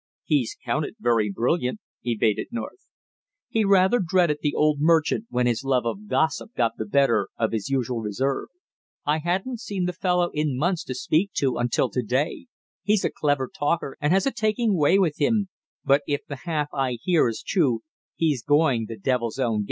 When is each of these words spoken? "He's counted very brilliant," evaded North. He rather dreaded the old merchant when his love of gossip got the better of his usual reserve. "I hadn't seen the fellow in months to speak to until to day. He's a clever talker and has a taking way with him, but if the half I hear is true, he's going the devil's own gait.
"He's 0.23 0.57
counted 0.65 0.95
very 0.99 1.29
brilliant," 1.31 1.79
evaded 2.03 2.47
North. 2.49 2.87
He 3.49 3.63
rather 3.63 3.99
dreaded 3.99 4.39
the 4.41 4.55
old 4.55 4.79
merchant 4.79 5.25
when 5.29 5.45
his 5.45 5.63
love 5.63 5.85
of 5.85 6.07
gossip 6.07 6.55
got 6.55 6.71
the 6.79 6.87
better 6.87 7.29
of 7.37 7.51
his 7.51 7.69
usual 7.69 7.99
reserve. 8.01 8.47
"I 9.05 9.19
hadn't 9.19 9.59
seen 9.59 9.85
the 9.85 9.93
fellow 9.93 10.31
in 10.33 10.57
months 10.57 10.83
to 10.85 10.95
speak 10.95 11.33
to 11.33 11.57
until 11.57 11.87
to 11.91 12.01
day. 12.01 12.47
He's 12.81 13.05
a 13.05 13.11
clever 13.11 13.47
talker 13.47 13.95
and 14.01 14.11
has 14.11 14.25
a 14.25 14.31
taking 14.33 14.75
way 14.75 14.97
with 14.97 15.19
him, 15.19 15.49
but 15.85 16.01
if 16.07 16.25
the 16.25 16.45
half 16.47 16.69
I 16.73 16.93
hear 16.93 17.27
is 17.27 17.43
true, 17.43 17.81
he's 18.15 18.41
going 18.41 18.87
the 18.87 18.97
devil's 18.97 19.37
own 19.37 19.59
gait. 19.59 19.59